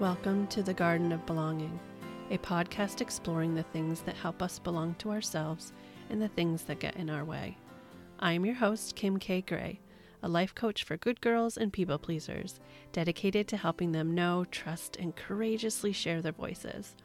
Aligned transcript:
Welcome 0.00 0.46
to 0.46 0.62
the 0.62 0.72
Garden 0.72 1.12
of 1.12 1.26
Belonging, 1.26 1.78
a 2.30 2.38
podcast 2.38 3.02
exploring 3.02 3.54
the 3.54 3.64
things 3.64 4.00
that 4.00 4.16
help 4.16 4.40
us 4.40 4.58
belong 4.58 4.94
to 4.94 5.10
ourselves 5.10 5.74
and 6.08 6.22
the 6.22 6.28
things 6.28 6.62
that 6.62 6.78
get 6.78 6.96
in 6.96 7.10
our 7.10 7.22
way. 7.22 7.58
I 8.18 8.32
am 8.32 8.46
your 8.46 8.54
host, 8.54 8.96
Kim 8.96 9.18
K. 9.18 9.42
Gray, 9.42 9.78
a 10.22 10.28
life 10.28 10.54
coach 10.54 10.84
for 10.84 10.96
good 10.96 11.20
girls 11.20 11.58
and 11.58 11.70
people 11.70 11.98
pleasers, 11.98 12.60
dedicated 12.92 13.46
to 13.48 13.58
helping 13.58 13.92
them 13.92 14.14
know, 14.14 14.46
trust, 14.50 14.96
and 14.96 15.14
courageously 15.14 15.92
share 15.92 16.22
their 16.22 16.32
voices. 16.32 16.96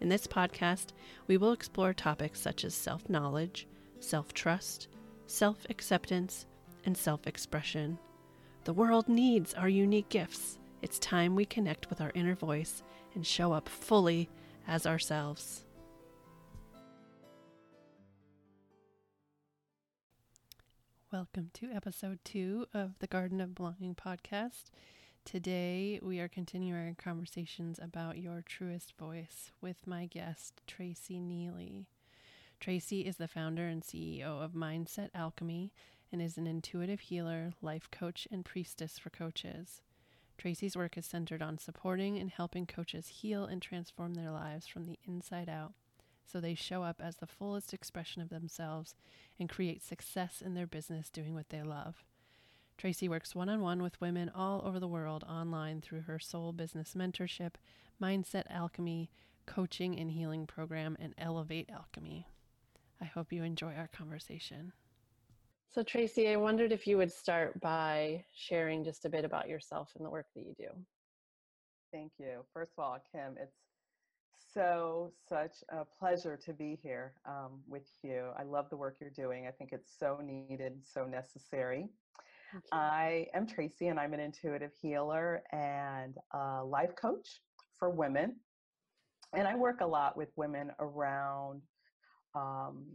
In 0.00 0.08
this 0.08 0.26
podcast, 0.26 0.86
we 1.28 1.36
will 1.36 1.52
explore 1.52 1.94
topics 1.94 2.40
such 2.40 2.64
as 2.64 2.74
self 2.74 3.08
knowledge, 3.08 3.68
self 4.00 4.34
trust, 4.34 4.88
self 5.28 5.64
acceptance, 5.70 6.46
and 6.84 6.96
self 6.96 7.28
expression. 7.28 7.96
The 8.64 8.74
world 8.74 9.08
needs 9.08 9.54
our 9.54 9.68
unique 9.68 10.08
gifts 10.08 10.58
it's 10.82 10.98
time 10.98 11.36
we 11.36 11.44
connect 11.44 11.90
with 11.90 12.00
our 12.00 12.10
inner 12.14 12.34
voice 12.34 12.82
and 13.14 13.26
show 13.26 13.52
up 13.52 13.68
fully 13.68 14.30
as 14.66 14.86
ourselves. 14.86 15.64
Welcome 21.12 21.50
to 21.54 21.70
episode 21.70 22.20
two 22.24 22.66
of 22.72 22.98
the 23.00 23.06
Garden 23.06 23.40
of 23.40 23.54
Belonging 23.54 23.94
podcast. 23.94 24.64
Today, 25.24 25.98
we 26.02 26.18
are 26.18 26.28
continuing 26.28 26.86
our 26.86 26.94
conversations 26.96 27.78
about 27.82 28.16
your 28.16 28.42
truest 28.46 28.96
voice 28.96 29.50
with 29.60 29.86
my 29.86 30.06
guest, 30.06 30.62
Tracy 30.66 31.20
Neely. 31.20 31.88
Tracy 32.58 33.00
is 33.02 33.16
the 33.16 33.28
founder 33.28 33.66
and 33.66 33.82
CEO 33.82 34.42
of 34.42 34.52
Mindset 34.52 35.10
Alchemy 35.14 35.72
and 36.12 36.22
is 36.22 36.38
an 36.38 36.46
intuitive 36.46 37.00
healer, 37.00 37.52
life 37.60 37.90
coach, 37.90 38.26
and 38.30 38.44
priestess 38.44 38.98
for 38.98 39.10
coaches. 39.10 39.82
Tracy's 40.40 40.74
work 40.74 40.96
is 40.96 41.04
centered 41.04 41.42
on 41.42 41.58
supporting 41.58 42.16
and 42.16 42.30
helping 42.30 42.64
coaches 42.64 43.08
heal 43.08 43.44
and 43.44 43.60
transform 43.60 44.14
their 44.14 44.30
lives 44.30 44.66
from 44.66 44.86
the 44.86 44.98
inside 45.06 45.50
out 45.50 45.74
so 46.24 46.40
they 46.40 46.54
show 46.54 46.82
up 46.82 46.98
as 46.98 47.16
the 47.16 47.26
fullest 47.26 47.74
expression 47.74 48.22
of 48.22 48.30
themselves 48.30 48.94
and 49.38 49.50
create 49.50 49.82
success 49.82 50.40
in 50.42 50.54
their 50.54 50.66
business 50.66 51.10
doing 51.10 51.34
what 51.34 51.50
they 51.50 51.62
love. 51.62 52.04
Tracy 52.78 53.06
works 53.06 53.34
one 53.34 53.50
on 53.50 53.60
one 53.60 53.82
with 53.82 54.00
women 54.00 54.30
all 54.34 54.62
over 54.64 54.80
the 54.80 54.88
world 54.88 55.24
online 55.28 55.82
through 55.82 56.00
her 56.02 56.18
Soul 56.18 56.54
Business 56.54 56.94
Mentorship, 56.96 57.56
Mindset 58.00 58.44
Alchemy, 58.48 59.10
Coaching 59.44 59.98
and 59.98 60.10
Healing 60.10 60.46
Program, 60.46 60.96
and 60.98 61.12
Elevate 61.18 61.68
Alchemy. 61.70 62.26
I 62.98 63.04
hope 63.04 63.30
you 63.30 63.42
enjoy 63.42 63.74
our 63.74 63.88
conversation. 63.88 64.72
So, 65.72 65.84
Tracy, 65.84 66.28
I 66.28 66.34
wondered 66.34 66.72
if 66.72 66.84
you 66.84 66.96
would 66.96 67.12
start 67.12 67.60
by 67.60 68.24
sharing 68.34 68.82
just 68.82 69.04
a 69.04 69.08
bit 69.08 69.24
about 69.24 69.48
yourself 69.48 69.92
and 69.94 70.04
the 70.04 70.10
work 70.10 70.26
that 70.34 70.42
you 70.42 70.52
do. 70.58 70.66
Thank 71.92 72.10
you. 72.18 72.44
First 72.52 72.72
of 72.76 72.82
all, 72.82 72.98
Kim, 73.12 73.36
it's 73.40 73.54
so, 74.52 75.12
such 75.28 75.52
a 75.68 75.84
pleasure 75.96 76.36
to 76.44 76.52
be 76.52 76.76
here 76.82 77.12
um, 77.24 77.60
with 77.68 77.86
you. 78.02 78.30
I 78.36 78.42
love 78.42 78.68
the 78.68 78.76
work 78.76 78.96
you're 79.00 79.10
doing. 79.10 79.46
I 79.46 79.52
think 79.52 79.70
it's 79.72 79.92
so 79.96 80.18
needed, 80.20 80.72
so 80.82 81.04
necessary. 81.04 81.88
I 82.72 83.28
am 83.32 83.46
Tracy, 83.46 83.88
and 83.88 84.00
I'm 84.00 84.12
an 84.12 84.18
intuitive 84.18 84.72
healer 84.82 85.44
and 85.52 86.16
a 86.32 86.64
life 86.64 86.96
coach 86.96 87.28
for 87.78 87.90
women. 87.90 88.34
And 89.34 89.46
I 89.46 89.54
work 89.54 89.82
a 89.82 89.86
lot 89.86 90.16
with 90.16 90.30
women 90.34 90.72
around 90.80 91.62
um, 92.34 92.86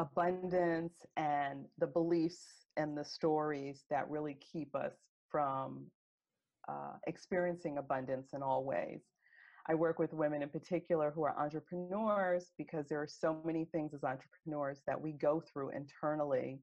abundance 0.00 0.94
and 1.18 1.66
the 1.78 1.86
beliefs 1.86 2.46
and 2.78 2.96
the 2.96 3.04
stories 3.04 3.84
that 3.90 4.08
really 4.08 4.38
keep 4.52 4.74
us 4.74 4.94
from 5.30 5.86
uh, 6.68 6.94
experiencing 7.06 7.76
abundance 7.76 8.30
in 8.34 8.42
all 8.42 8.64
ways. 8.64 9.02
I 9.68 9.74
work 9.74 9.98
with 9.98 10.14
women 10.14 10.42
in 10.42 10.48
particular 10.48 11.12
who 11.14 11.22
are 11.24 11.38
entrepreneurs 11.38 12.50
because 12.56 12.88
there 12.88 13.02
are 13.02 13.08
so 13.08 13.42
many 13.44 13.66
things 13.66 13.92
as 13.92 14.02
entrepreneurs 14.02 14.80
that 14.86 15.00
we 15.00 15.12
go 15.12 15.42
through 15.52 15.70
internally 15.70 16.60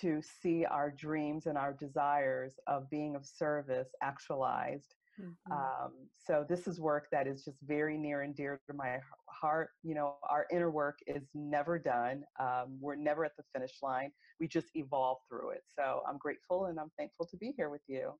to 0.00 0.22
see 0.40 0.64
our 0.64 0.90
dreams 0.90 1.46
and 1.46 1.58
our 1.58 1.72
desires 1.72 2.54
of 2.68 2.88
being 2.90 3.16
of 3.16 3.26
service 3.26 3.88
actualized 4.02 4.94
Mm-hmm. 5.20 5.52
Um, 5.52 5.92
so 6.16 6.44
this 6.48 6.66
is 6.66 6.80
work 6.80 7.08
that 7.10 7.26
is 7.26 7.44
just 7.44 7.58
very 7.66 7.96
near 7.96 8.22
and 8.22 8.34
dear 8.34 8.60
to 8.66 8.74
my 8.74 8.98
heart. 9.28 9.70
You 9.82 9.94
know, 9.94 10.16
our 10.28 10.46
inner 10.52 10.70
work 10.70 10.98
is 11.06 11.28
never 11.34 11.78
done. 11.78 12.22
Um, 12.38 12.78
we're 12.80 12.96
never 12.96 13.24
at 13.24 13.32
the 13.36 13.44
finish 13.52 13.78
line. 13.82 14.10
We 14.40 14.48
just 14.48 14.68
evolve 14.74 15.18
through 15.28 15.50
it. 15.50 15.62
So 15.78 16.02
I'm 16.08 16.18
grateful 16.18 16.66
and 16.66 16.78
I'm 16.78 16.90
thankful 16.98 17.26
to 17.26 17.36
be 17.36 17.52
here 17.56 17.70
with 17.70 17.82
you. 17.88 18.12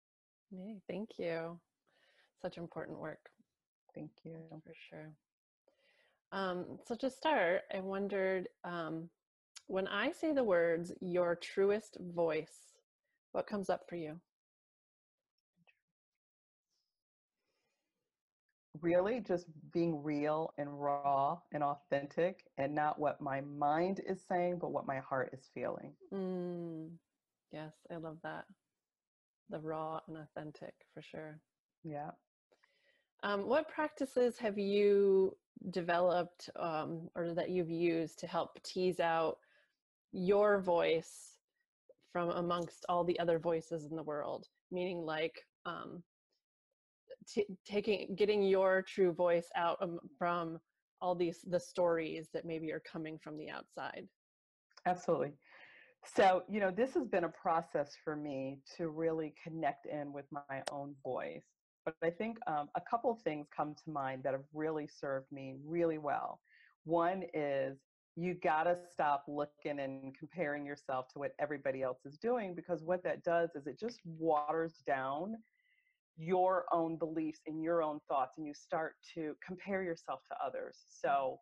Hey, 0.50 0.76
thank 0.88 1.10
you. 1.18 1.60
Such 2.40 2.56
important 2.56 2.98
work. 2.98 3.20
Thank 3.94 4.10
you. 4.24 4.38
For 4.64 4.74
sure. 4.88 5.12
Um, 6.32 6.78
so 6.86 6.94
to 6.96 7.10
start, 7.10 7.62
I 7.74 7.80
wondered 7.80 8.48
um, 8.64 9.08
when 9.66 9.88
I 9.88 10.12
say 10.12 10.32
the 10.32 10.44
words 10.44 10.92
"your 11.00 11.36
truest 11.36 11.98
voice," 12.00 12.76
what 13.32 13.46
comes 13.46 13.70
up 13.70 13.82
for 13.88 13.96
you? 13.96 14.20
Really 18.82 19.20
just 19.20 19.46
being 19.72 20.02
real 20.02 20.52
and 20.58 20.80
raw 20.80 21.38
and 21.52 21.62
authentic 21.62 22.44
and 22.58 22.74
not 22.74 22.98
what 22.98 23.20
my 23.20 23.40
mind 23.40 24.00
is 24.06 24.20
saying 24.28 24.58
but 24.60 24.72
what 24.72 24.86
my 24.86 24.98
heart 24.98 25.30
is 25.32 25.50
feeling. 25.54 25.92
Mm, 26.12 26.90
yes 27.52 27.72
i 27.90 27.96
love 27.96 28.18
that. 28.22 28.44
The 29.50 29.60
raw 29.60 30.00
and 30.08 30.18
authentic 30.18 30.74
for 30.92 31.02
sure. 31.02 31.40
Yeah. 31.84 32.10
Um, 33.22 33.48
what 33.48 33.68
practices 33.68 34.38
have 34.38 34.58
you 34.58 35.36
developed 35.70 36.50
um, 36.56 37.08
or 37.16 37.32
that 37.34 37.50
you've 37.50 37.70
used 37.70 38.18
to 38.20 38.26
help 38.26 38.62
tease 38.62 39.00
out 39.00 39.38
your 40.12 40.60
voice 40.60 41.38
from 42.12 42.30
amongst 42.30 42.84
all 42.88 43.04
the 43.04 43.18
other 43.18 43.38
voices 43.38 43.86
in 43.86 43.96
the 43.96 44.02
world? 44.02 44.46
Meaning 44.70 45.00
like 45.04 45.44
um, 45.66 46.02
t- 47.32 47.46
taking 47.64 48.14
getting 48.14 48.42
your 48.42 48.82
true 48.82 49.12
voice 49.12 49.48
out 49.56 49.78
um, 49.80 49.98
from 50.18 50.58
all 51.00 51.14
these 51.14 51.40
the 51.48 51.60
stories 51.60 52.28
that 52.32 52.44
maybe 52.44 52.72
are 52.72 52.82
coming 52.90 53.18
from 53.18 53.36
the 53.36 53.50
outside. 53.50 54.06
Absolutely. 54.86 55.32
So 56.04 56.42
you 56.48 56.60
know 56.60 56.70
this 56.70 56.94
has 56.94 57.06
been 57.06 57.24
a 57.24 57.28
process 57.28 57.96
for 58.04 58.16
me 58.16 58.58
to 58.76 58.88
really 58.88 59.34
connect 59.42 59.86
in 59.86 60.12
with 60.12 60.26
my 60.30 60.62
own 60.70 60.94
voice 61.02 61.44
but 61.84 61.94
i 62.06 62.10
think 62.10 62.38
um, 62.46 62.68
a 62.76 62.80
couple 62.88 63.14
things 63.14 63.46
come 63.54 63.74
to 63.74 63.90
mind 63.90 64.22
that 64.22 64.32
have 64.32 64.44
really 64.52 64.86
served 64.86 65.26
me 65.32 65.54
really 65.64 65.98
well. 65.98 66.40
One 66.84 67.24
is 67.34 67.78
you 68.16 68.34
got 68.34 68.64
to 68.64 68.76
stop 68.92 69.24
looking 69.28 69.78
and 69.80 70.14
comparing 70.18 70.66
yourself 70.66 71.06
to 71.12 71.18
what 71.18 71.32
everybody 71.38 71.82
else 71.82 72.00
is 72.04 72.18
doing 72.18 72.54
because 72.54 72.82
what 72.82 73.02
that 73.04 73.22
does 73.22 73.50
is 73.54 73.66
it 73.66 73.78
just 73.78 74.00
waters 74.04 74.82
down 74.86 75.36
your 76.18 76.64
own 76.72 76.96
beliefs 76.96 77.40
and 77.46 77.62
your 77.62 77.82
own 77.82 78.00
thoughts 78.08 78.34
and 78.36 78.46
you 78.46 78.54
start 78.54 78.94
to 79.14 79.34
compare 79.46 79.82
yourself 79.82 80.20
to 80.28 80.36
others. 80.44 80.76
So 80.88 81.38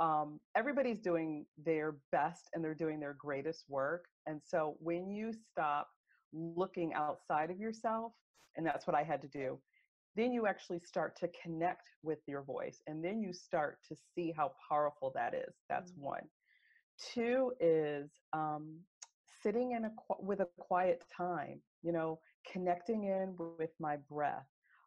um, 0.00 0.40
everybody's 0.56 1.00
doing 1.00 1.46
their 1.64 1.96
best 2.12 2.50
and 2.52 2.62
they're 2.62 2.74
doing 2.74 3.00
their 3.00 3.16
greatest 3.18 3.64
work 3.68 4.04
and 4.26 4.42
so 4.44 4.76
when 4.78 5.08
you 5.10 5.32
stop 5.32 5.88
looking 6.34 6.92
outside 6.92 7.50
of 7.50 7.58
yourself 7.58 8.12
and 8.56 8.66
that's 8.66 8.86
what 8.86 8.94
i 8.94 9.02
had 9.02 9.22
to 9.22 9.28
do 9.28 9.58
then 10.16 10.32
you 10.32 10.46
actually 10.46 10.80
start 10.80 11.14
to 11.20 11.28
connect 11.42 11.88
with 12.02 12.18
your 12.26 12.42
voice 12.42 12.80
and 12.86 13.04
then 13.04 13.20
you 13.20 13.32
start 13.32 13.78
to 13.86 13.94
see 14.14 14.32
how 14.34 14.52
powerful 14.68 15.12
that 15.14 15.34
is. 15.34 15.54
That's 15.68 15.92
mm-hmm. 15.92 16.04
one. 16.04 16.22
Two 17.12 17.52
is 17.60 18.10
um, 18.32 18.78
sitting 19.42 19.72
in 19.72 19.84
a 19.84 19.90
with 20.18 20.40
a 20.40 20.48
quiet 20.58 21.04
time 21.14 21.60
you 21.82 21.92
know 21.92 22.18
connecting 22.52 23.04
in 23.04 23.34
with 23.58 23.70
my 23.78 23.96
breath, 24.10 24.46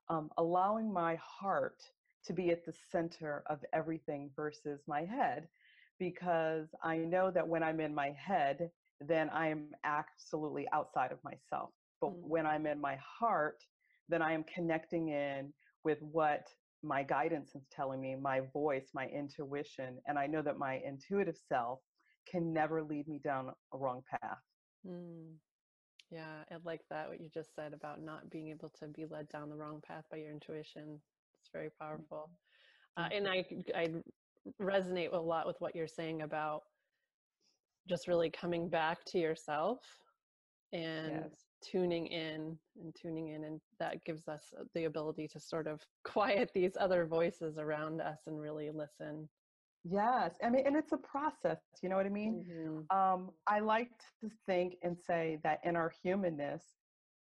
um, 0.09 0.29
allowing 0.37 0.91
my 0.91 1.17
heart 1.21 1.81
to 2.25 2.33
be 2.33 2.49
at 2.49 2.65
the 2.65 2.73
center 2.91 3.43
of 3.47 3.59
everything 3.73 4.29
versus 4.35 4.81
my 4.87 5.03
head, 5.05 5.47
because 5.99 6.67
I 6.83 6.97
know 6.97 7.31
that 7.31 7.47
when 7.47 7.63
I'm 7.63 7.79
in 7.79 7.93
my 7.93 8.11
head, 8.11 8.69
then 8.99 9.29
I 9.29 9.47
am 9.49 9.69
absolutely 9.83 10.67
outside 10.73 11.11
of 11.11 11.19
myself. 11.23 11.69
But 12.01 12.11
mm. 12.11 12.21
when 12.21 12.45
I'm 12.45 12.65
in 12.65 12.79
my 12.79 12.97
heart, 13.19 13.63
then 14.09 14.21
I 14.21 14.33
am 14.33 14.43
connecting 14.53 15.09
in 15.09 15.53
with 15.83 15.99
what 16.01 16.47
my 16.83 17.03
guidance 17.03 17.55
is 17.55 17.67
telling 17.71 18.01
me, 18.01 18.15
my 18.15 18.41
voice, 18.53 18.87
my 18.93 19.07
intuition. 19.07 19.97
And 20.07 20.17
I 20.17 20.27
know 20.27 20.41
that 20.41 20.57
my 20.57 20.81
intuitive 20.85 21.37
self 21.47 21.79
can 22.29 22.53
never 22.53 22.83
lead 22.83 23.07
me 23.07 23.19
down 23.23 23.49
a 23.73 23.77
wrong 23.77 24.01
path. 24.09 24.37
Mm. 24.87 25.33
Yeah, 26.11 26.43
I 26.51 26.55
like 26.65 26.81
that 26.89 27.07
what 27.07 27.21
you 27.21 27.29
just 27.31 27.55
said 27.55 27.73
about 27.73 28.01
not 28.01 28.29
being 28.29 28.49
able 28.49 28.69
to 28.79 28.87
be 28.87 29.05
led 29.05 29.29
down 29.29 29.49
the 29.49 29.55
wrong 29.55 29.81
path 29.85 30.05
by 30.09 30.17
your 30.17 30.31
intuition. 30.31 30.99
It's 31.39 31.49
very 31.53 31.67
mm-hmm. 31.67 31.83
powerful. 31.83 32.29
Uh, 32.97 33.09
and 33.13 33.27
I 33.27 33.45
I 33.75 33.89
resonate 34.61 35.13
a 35.13 35.19
lot 35.19 35.45
with 35.45 35.57
what 35.59 35.75
you're 35.75 35.87
saying 35.87 36.21
about 36.23 36.63
just 37.87 38.07
really 38.07 38.29
coming 38.29 38.69
back 38.69 39.03
to 39.05 39.19
yourself 39.19 39.79
and 40.73 41.11
yes. 41.11 41.45
tuning 41.63 42.07
in 42.07 42.57
and 42.81 42.95
tuning 42.99 43.29
in 43.29 43.43
and 43.43 43.59
that 43.79 44.03
gives 44.05 44.27
us 44.27 44.53
the 44.75 44.85
ability 44.85 45.27
to 45.27 45.39
sort 45.39 45.67
of 45.67 45.81
quiet 46.03 46.51
these 46.53 46.73
other 46.79 47.05
voices 47.05 47.57
around 47.57 48.01
us 48.01 48.19
and 48.27 48.39
really 48.39 48.69
listen 48.69 49.27
yes 49.83 50.33
i 50.43 50.49
mean 50.49 50.65
and 50.65 50.75
it's 50.75 50.91
a 50.91 50.97
process 50.97 51.57
you 51.81 51.89
know 51.89 51.95
what 51.95 52.05
i 52.05 52.09
mean 52.09 52.45
mm-hmm. 52.49 52.97
um, 52.97 53.29
i 53.47 53.59
like 53.59 53.89
to 54.21 54.29
think 54.45 54.75
and 54.83 54.97
say 54.97 55.39
that 55.43 55.59
in 55.63 55.75
our 55.75 55.91
humanness 56.03 56.63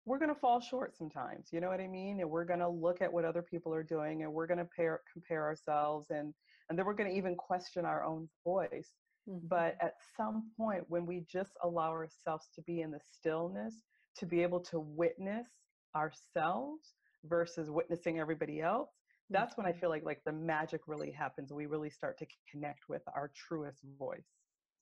we're 0.06 0.18
going 0.18 0.32
to 0.32 0.40
fall 0.40 0.60
short 0.60 0.96
sometimes 0.96 1.48
you 1.52 1.60
know 1.60 1.68
what 1.68 1.80
i 1.80 1.86
mean 1.86 2.20
and 2.20 2.30
we're 2.30 2.44
going 2.44 2.60
to 2.60 2.68
look 2.68 3.02
at 3.02 3.12
what 3.12 3.24
other 3.24 3.42
people 3.42 3.74
are 3.74 3.82
doing 3.82 4.22
and 4.22 4.32
we're 4.32 4.46
going 4.46 4.58
to 4.58 4.68
pair, 4.76 5.00
compare 5.12 5.42
ourselves 5.42 6.10
and 6.10 6.32
and 6.70 6.78
then 6.78 6.86
we're 6.86 6.94
going 6.94 7.10
to 7.10 7.16
even 7.16 7.34
question 7.34 7.84
our 7.84 8.04
own 8.04 8.28
voice 8.44 8.92
mm-hmm. 9.28 9.46
but 9.48 9.76
at 9.80 9.94
some 10.16 10.50
point 10.56 10.84
when 10.88 11.06
we 11.06 11.24
just 11.30 11.52
allow 11.64 11.90
ourselves 11.90 12.46
to 12.54 12.62
be 12.62 12.82
in 12.82 12.90
the 12.90 13.00
stillness 13.18 13.74
to 14.16 14.26
be 14.26 14.42
able 14.42 14.60
to 14.60 14.78
witness 14.78 15.48
ourselves 15.96 16.94
versus 17.24 17.70
witnessing 17.70 18.20
everybody 18.20 18.60
else 18.60 18.90
that's 19.30 19.56
when 19.56 19.66
i 19.66 19.72
feel 19.72 19.90
like 19.90 20.04
like 20.04 20.22
the 20.24 20.32
magic 20.32 20.82
really 20.86 21.10
happens 21.10 21.52
we 21.52 21.66
really 21.66 21.90
start 21.90 22.18
to 22.18 22.26
connect 22.50 22.88
with 22.88 23.02
our 23.14 23.30
truest 23.34 23.80
voice. 23.98 24.20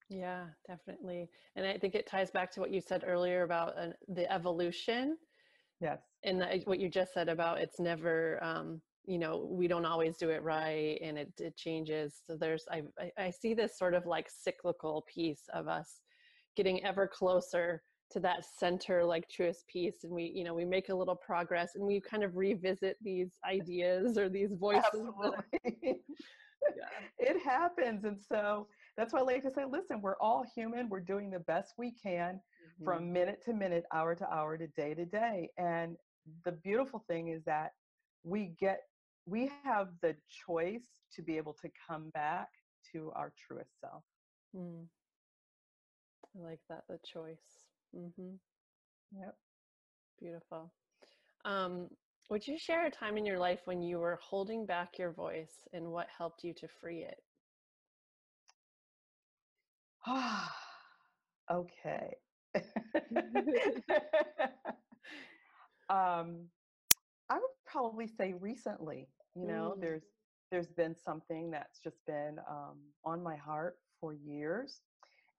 Yeah 0.09 0.47
definitely 0.67 1.29
and 1.57 1.67
i 1.67 1.79
think 1.79 1.95
it 1.95 2.07
ties 2.07 2.31
back 2.31 2.51
to 2.53 2.61
what 2.61 2.71
you 2.71 2.81
said 2.81 3.05
earlier 3.07 3.43
about 3.43 3.79
uh, 3.79 3.89
the 4.09 4.31
evolution 4.31 5.17
yes. 5.81 6.01
and 6.25 6.41
the, 6.41 6.63
what 6.65 6.81
you 6.81 6.89
just 6.89 7.15
said 7.15 7.29
about 7.29 7.59
it's 7.59 7.81
never 7.81 8.43
um, 8.43 8.81
you 9.05 9.19
know 9.19 9.49
we 9.51 9.67
don't 9.67 9.87
always 9.87 10.17
do 10.17 10.31
it 10.31 10.43
right 10.43 10.99
and 11.03 11.19
it, 11.19 11.33
it 11.39 11.57
changes 11.57 12.21
so 12.27 12.37
there's 12.37 12.67
I, 12.71 12.83
I 13.19 13.31
see 13.31 13.55
this 13.55 13.79
sort 13.79 13.95
of 13.95 14.07
like 14.07 14.29
cyclical 14.29 15.05
piece 15.13 15.43
of 15.55 15.67
us 15.67 16.01
getting 16.57 16.85
ever 16.85 17.07
closer 17.07 17.83
to 18.13 18.21
that 18.21 18.45
center 18.59 19.05
like 19.05 19.29
truest 19.29 19.67
peace 19.69 20.05
and 20.05 20.13
we 20.13 20.31
you 20.35 20.45
know 20.45 20.55
we 20.55 20.65
make 20.65 20.89
a 20.91 20.95
little 20.95 21.17
progress 21.17 21.75
and 21.75 21.85
we 21.85 22.01
kind 22.01 22.23
of 22.23 22.37
revisit 22.37 22.97
these 23.03 23.31
ideas 23.49 24.19
or 24.19 24.29
these 24.29 24.53
voices 24.61 24.85
yeah. 25.65 25.97
it 27.19 27.41
happens 27.43 28.05
and 28.05 28.19
so 28.21 28.67
that's 28.97 29.13
why 29.13 29.21
i 29.21 29.23
like 29.23 29.43
to 29.43 29.51
say 29.51 29.65
listen 29.69 30.01
we're 30.01 30.19
all 30.21 30.45
human 30.55 30.89
we're 30.89 31.01
doing 31.01 31.31
the 31.31 31.41
best 31.41 31.73
we 31.79 31.93
can 32.03 32.35
mm-hmm. 32.35 32.85
from 32.85 33.13
minute 33.13 33.43
to 33.45 33.53
minute 33.53 33.85
hour 33.93 34.15
to 34.15 34.29
hour 34.31 34.57
to 34.59 34.67
day 34.69 34.95
to 34.95 35.05
day 35.05 35.49
and 35.57 35.97
the 36.45 36.53
beautiful 36.53 37.03
thing 37.09 37.29
is 37.29 37.43
that 37.45 37.73
we 38.25 38.53
get 38.61 38.83
we 39.27 39.51
have 39.65 39.89
the 40.03 40.15
choice 40.47 40.87
to 41.15 41.23
be 41.23 41.37
able 41.37 41.53
to 41.53 41.71
come 41.89 42.11
back 42.11 42.49
to 42.93 43.11
our 43.15 43.33
truest 43.47 43.71
self 43.81 44.03
mm. 44.57 44.85
i 46.37 46.45
like 46.45 46.61
that 46.69 46.83
the 46.89 46.99
choice 47.05 47.62
Mm-hmm. 47.97 48.35
Yep. 49.19 49.35
Beautiful. 50.21 50.73
Um, 51.45 51.89
would 52.31 52.47
you 52.47 52.59
share 52.59 52.87
a 52.87 52.91
time 52.91 53.19
in 53.19 53.27
your 53.27 53.39
life 53.39 53.61
when 53.67 53.83
you 53.83 53.99
were 53.99 54.19
holding 54.23 54.65
back 54.65 54.99
your 54.99 55.13
voice 55.13 55.67
and 55.73 55.91
what 55.91 56.07
helped 56.17 56.45
you 56.45 56.55
to 56.55 56.69
free 56.81 57.03
it? 57.03 57.23
Ah, 60.07 60.55
okay. 61.51 62.15
um, 65.91 66.49
I 67.29 67.35
would 67.35 67.57
probably 67.67 68.07
say 68.07 68.35
recently. 68.41 69.09
You 69.35 69.47
know, 69.47 69.75
mm. 69.77 69.81
there's 69.81 70.05
there's 70.51 70.69
been 70.69 70.95
something 70.95 71.51
that's 71.51 71.79
just 71.81 71.97
been 72.07 72.39
um, 72.49 72.77
on 73.05 73.23
my 73.23 73.37
heart 73.37 73.77
for 74.01 74.13
years, 74.13 74.81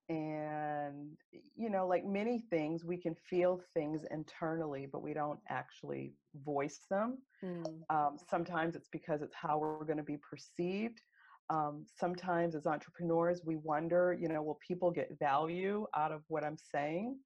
and 0.10 1.18
you 1.56 1.70
know 1.70 1.88
like 1.88 2.06
many 2.06 2.40
things 2.50 2.84
we 2.84 2.98
can 2.98 3.16
feel 3.30 3.62
things 3.74 4.04
internally 4.12 4.88
but 4.92 5.02
we 5.02 5.14
don't 5.14 5.40
actually 5.50 6.14
voice 6.46 6.82
them. 6.90 7.18
Mm. 7.44 7.82
um, 7.90 8.18
sometimes 8.30 8.76
it's 8.76 8.90
because 8.92 9.22
it's 9.22 9.36
how 9.36 9.58
we're 9.58 9.86
going 9.86 9.98
to 9.98 10.04
be 10.04 10.18
perceived. 10.18 11.02
Um, 11.50 11.86
sometimes 12.00 12.56
as 12.56 12.66
entrepreneurs 12.66 13.42
we 13.46 13.58
wonder 13.58 14.18
you 14.20 14.28
know 14.28 14.42
will 14.42 14.60
people 14.66 14.92
get 14.92 15.10
value 15.20 15.86
out 15.96 16.12
of 16.12 16.22
what 16.28 16.44
i'm 16.44 16.58
saying? 16.58 17.18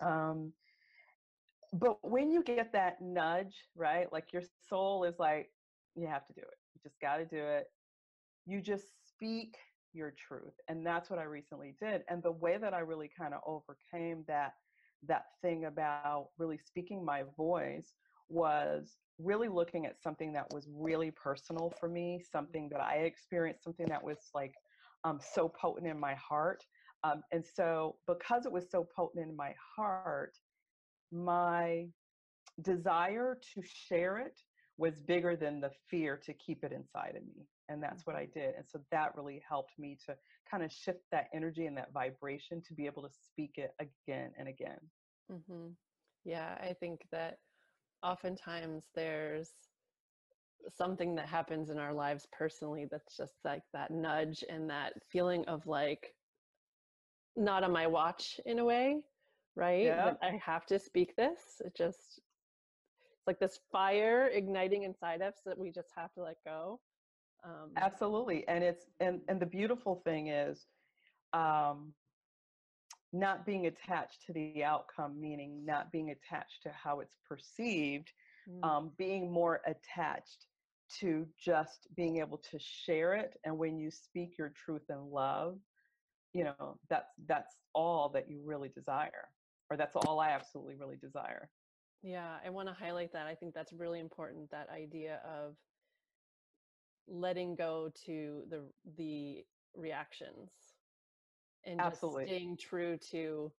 Um, 0.00 0.52
but 1.72 1.96
when 2.02 2.30
you 2.30 2.42
get 2.42 2.72
that 2.72 3.00
nudge 3.00 3.56
right 3.76 4.12
like 4.12 4.32
your 4.32 4.42
soul 4.68 5.04
is 5.04 5.18
like 5.18 5.50
you 5.94 6.06
have 6.06 6.26
to 6.26 6.32
do 6.32 6.40
it. 6.40 6.58
You 6.74 6.80
just 6.82 7.00
got 7.00 7.16
to 7.16 7.24
do 7.24 7.42
it. 7.42 7.66
You 8.46 8.60
just 8.60 8.86
speak 9.06 9.56
your 9.94 10.12
truth 10.12 10.54
and 10.68 10.86
that's 10.86 11.10
what 11.10 11.18
i 11.18 11.24
recently 11.24 11.74
did 11.80 12.02
and 12.08 12.22
the 12.22 12.32
way 12.32 12.56
that 12.58 12.74
i 12.74 12.78
really 12.80 13.10
kind 13.18 13.34
of 13.34 13.40
overcame 13.46 14.24
that 14.26 14.54
that 15.06 15.26
thing 15.40 15.64
about 15.66 16.28
really 16.38 16.58
speaking 16.58 17.04
my 17.04 17.22
voice 17.36 17.94
was 18.28 18.96
really 19.18 19.48
looking 19.48 19.86
at 19.86 20.02
something 20.02 20.32
that 20.32 20.46
was 20.52 20.66
really 20.72 21.10
personal 21.10 21.72
for 21.78 21.88
me 21.88 22.20
something 22.30 22.68
that 22.70 22.80
i 22.80 22.96
experienced 22.96 23.64
something 23.64 23.86
that 23.86 24.02
was 24.02 24.18
like 24.34 24.54
um, 25.04 25.18
so 25.34 25.48
potent 25.48 25.86
in 25.86 25.98
my 25.98 26.14
heart 26.14 26.64
um, 27.04 27.22
and 27.32 27.44
so 27.44 27.96
because 28.06 28.46
it 28.46 28.52
was 28.52 28.70
so 28.70 28.86
potent 28.96 29.28
in 29.28 29.36
my 29.36 29.52
heart 29.76 30.36
my 31.10 31.86
desire 32.62 33.38
to 33.54 33.62
share 33.62 34.18
it 34.18 34.40
was 34.82 35.00
bigger 35.00 35.36
than 35.36 35.60
the 35.60 35.70
fear 35.88 36.16
to 36.16 36.32
keep 36.34 36.64
it 36.64 36.72
inside 36.72 37.14
of 37.16 37.22
me 37.22 37.46
and 37.68 37.80
that's 37.80 38.04
what 38.04 38.16
i 38.16 38.24
mm-hmm. 38.24 38.40
did 38.40 38.54
and 38.56 38.64
so 38.66 38.80
that 38.90 39.16
really 39.16 39.40
helped 39.48 39.78
me 39.78 39.96
to 40.04 40.12
kind 40.50 40.64
of 40.64 40.72
shift 40.72 41.04
that 41.12 41.28
energy 41.32 41.66
and 41.66 41.76
that 41.76 41.92
vibration 41.94 42.60
to 42.66 42.74
be 42.74 42.84
able 42.84 43.00
to 43.00 43.08
speak 43.24 43.52
it 43.58 43.70
again 43.78 44.32
and 44.36 44.48
again 44.48 44.80
mm-hmm. 45.30 45.68
yeah 46.24 46.58
i 46.60 46.74
think 46.80 47.02
that 47.12 47.38
oftentimes 48.02 48.82
there's 48.96 49.50
something 50.68 51.14
that 51.14 51.26
happens 51.26 51.70
in 51.70 51.78
our 51.78 51.94
lives 51.94 52.26
personally 52.36 52.88
that's 52.90 53.16
just 53.16 53.34
like 53.44 53.62
that 53.72 53.92
nudge 53.92 54.42
and 54.50 54.68
that 54.68 54.94
feeling 55.12 55.44
of 55.46 55.64
like 55.64 56.12
not 57.36 57.62
on 57.62 57.72
my 57.72 57.86
watch 57.86 58.40
in 58.46 58.58
a 58.58 58.64
way 58.64 58.96
right 59.54 59.84
yeah. 59.84 60.14
i 60.22 60.40
have 60.44 60.66
to 60.66 60.76
speak 60.76 61.14
this 61.14 61.60
it 61.64 61.72
just 61.76 62.20
it's 63.22 63.26
like 63.28 63.38
this 63.38 63.60
fire 63.70 64.28
igniting 64.32 64.82
inside 64.82 65.22
us 65.22 65.34
that 65.46 65.58
we 65.58 65.70
just 65.70 65.88
have 65.96 66.12
to 66.14 66.22
let 66.22 66.36
go 66.44 66.80
um, 67.44 67.70
Absolutely, 67.76 68.46
and 68.46 68.62
it's 68.62 68.84
and 69.00 69.20
and 69.28 69.40
the 69.40 69.46
beautiful 69.46 70.00
thing 70.04 70.28
is, 70.28 70.66
um, 71.32 71.92
not 73.12 73.44
being 73.44 73.66
attached 73.66 74.24
to 74.26 74.32
the 74.32 74.62
outcome, 74.62 75.20
meaning 75.20 75.64
not 75.64 75.90
being 75.90 76.10
attached 76.10 76.62
to 76.62 76.70
how 76.70 77.00
it's 77.00 77.16
perceived, 77.28 78.12
mm. 78.48 78.64
um, 78.64 78.92
being 78.96 79.30
more 79.30 79.60
attached 79.66 80.46
to 81.00 81.26
just 81.42 81.88
being 81.96 82.18
able 82.18 82.38
to 82.38 82.58
share 82.58 83.14
it. 83.14 83.38
And 83.44 83.58
when 83.58 83.78
you 83.78 83.90
speak 83.90 84.38
your 84.38 84.52
truth 84.64 84.82
in 84.88 85.10
love, 85.10 85.58
you 86.32 86.44
know 86.44 86.78
that's 86.88 87.10
that's 87.26 87.56
all 87.74 88.08
that 88.10 88.30
you 88.30 88.40
really 88.44 88.68
desire, 88.68 89.28
or 89.68 89.76
that's 89.76 89.96
all 89.96 90.20
I 90.20 90.30
absolutely 90.30 90.76
really 90.76 90.96
desire. 90.96 91.50
Yeah, 92.02 92.36
I 92.44 92.50
want 92.50 92.68
to 92.68 92.74
highlight 92.74 93.12
that. 93.12 93.26
I 93.26 93.34
think 93.34 93.54
that's 93.54 93.72
really 93.72 94.00
important. 94.00 94.50
That 94.50 94.68
idea 94.70 95.20
of 95.24 95.54
letting 97.08 97.54
go 97.54 97.90
to 98.06 98.42
the 98.48 98.62
the 98.96 99.44
reactions 99.74 100.50
and 101.64 101.80
Absolutely. 101.80 102.24
just 102.24 102.34
staying 102.34 102.56
true 102.56 102.98
to 103.10 103.52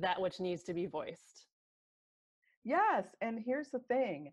that 0.00 0.20
which 0.20 0.40
needs 0.40 0.62
to 0.64 0.74
be 0.74 0.86
voiced. 0.86 1.46
Yes, 2.64 3.06
and 3.20 3.38
here's 3.44 3.70
the 3.70 3.78
thing. 3.78 4.32